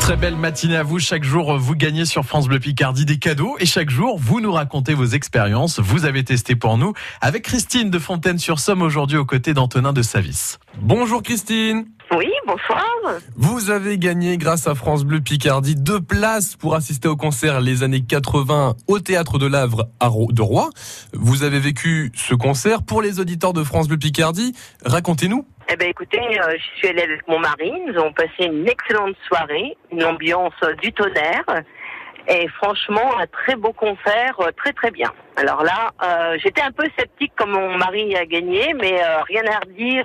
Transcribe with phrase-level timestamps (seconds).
[0.00, 0.98] Très belle matinée à vous.
[0.98, 4.52] Chaque jour, vous gagnez sur France Bleu Picardie des cadeaux et chaque jour, vous nous
[4.52, 5.78] racontez vos expériences.
[5.78, 10.56] Vous avez testé pour nous avec Christine de Fontaine-sur-Somme aujourd'hui aux côtés d'Antonin de Savis.
[10.80, 11.86] Bonjour Christine.
[12.16, 12.82] Oui, bonsoir.
[13.36, 17.84] Vous avez gagné grâce à France Bleu Picardie deux places pour assister au concert les
[17.84, 20.70] années 80 au théâtre de l'Avre de Rouen.
[21.12, 24.54] Vous avez vécu ce concert pour les auditeurs de France Bleu Picardie.
[24.84, 25.46] Racontez-nous.
[25.72, 29.14] Eh ben écoutez, euh, je suis allée avec mon mari, nous avons passé une excellente
[29.28, 30.52] soirée, une ambiance
[30.82, 31.44] du tonnerre.
[32.26, 35.12] Et franchement, un très beau concert, euh, très très bien.
[35.36, 39.60] Alors là, euh, j'étais un peu sceptique comme mon mari a gagné, mais rien à
[39.60, 40.04] redire,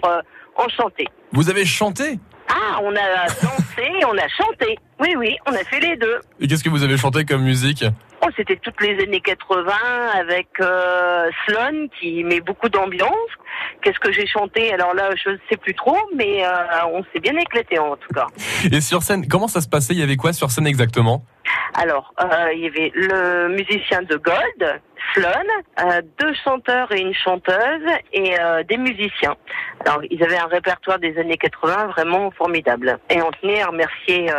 [0.55, 1.07] enchanté.
[1.31, 2.19] Vous avez chanté?
[2.57, 4.77] Ah, on a dansé, on a chanté.
[5.01, 6.19] Oui, oui, on a fait les deux.
[6.39, 7.83] Et qu'est-ce que vous avez chanté comme musique
[8.25, 9.71] Oh, c'était toutes les années 80
[10.17, 13.11] avec euh, Sloan qui met beaucoup d'ambiance.
[13.81, 14.73] Qu'est-ce que j'ai chanté?
[14.73, 16.49] Alors là, je ne sais plus trop, mais euh,
[16.93, 18.27] on s'est bien éclaté en tout cas.
[18.71, 19.93] Et sur scène, comment ça se passait?
[19.93, 21.25] Il y avait quoi sur scène exactement?
[21.77, 24.81] Alors, euh, il y avait le musicien de Gold,
[25.13, 28.35] Sloan, deux chanteurs et une chanteuse et
[28.67, 29.35] des musiciens.
[29.85, 32.97] Alors, ils avaient un répertoire des années 80 vraiment formidable.
[33.09, 34.29] Et on tenait à remercier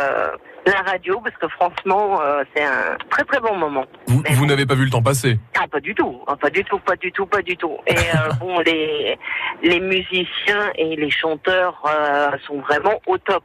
[0.71, 3.85] la radio parce que franchement, euh, c'est un très très bon moment.
[4.07, 6.79] Vous, n'avez pas vu le temps passer Ah, pas du tout, ah, pas du tout,
[6.79, 7.77] pas du tout, pas du tout.
[7.87, 9.17] Et euh, bon, les
[9.63, 13.43] les musiciens et les chanteurs euh, sont vraiment au top.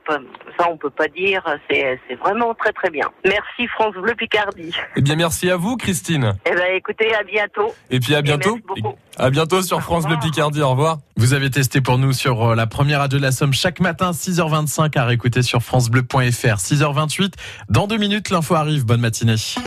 [0.58, 1.42] Ça, on peut pas dire.
[1.70, 3.08] C'est c'est vraiment très très bien.
[3.24, 4.74] Merci France Bleu Picardie.
[4.96, 6.34] Eh bien, merci à vous, Christine.
[6.46, 7.74] Eh ben, écoutez, à bientôt.
[7.90, 8.58] Et puis à bientôt.
[9.18, 10.62] À bientôt sur France Bleu Picardie.
[10.62, 10.98] Au revoir.
[11.16, 14.98] Vous avez testé pour nous sur la première radio de la Somme chaque matin 6h25
[14.98, 17.34] à réécouter sur francebleu.fr 6h28.
[17.68, 18.84] Dans deux minutes, l'info arrive.
[18.86, 19.36] Bonne matinée.